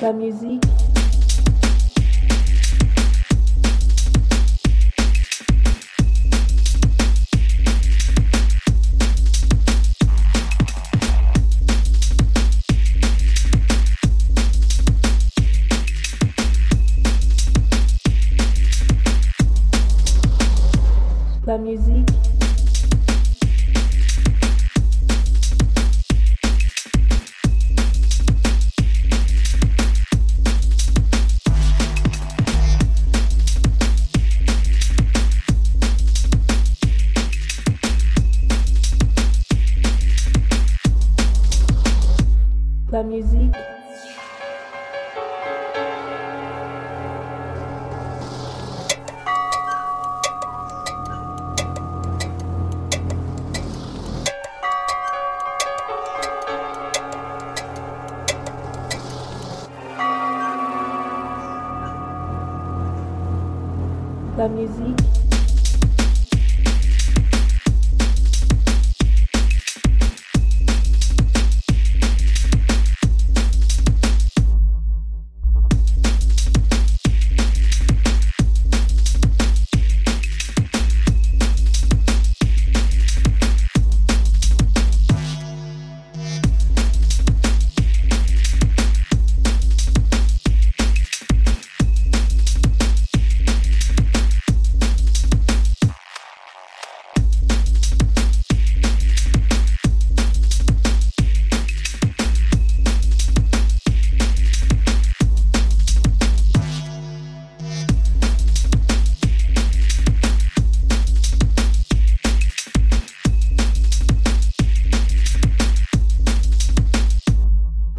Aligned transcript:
La 0.00 0.14
musique. 0.14 0.64
La 21.46 21.58
musique. 21.58 22.29
La 43.00 43.06
musique. 43.06 43.54
La 64.36 64.46
musique. 64.46 65.19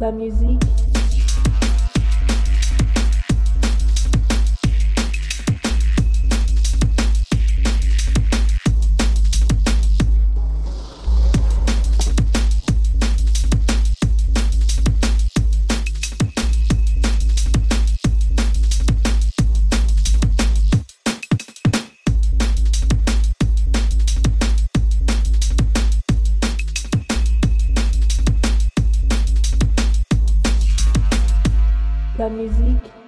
La 0.00 0.10
musique. 0.10 0.89
La 32.20 32.28
musique. 32.28 32.99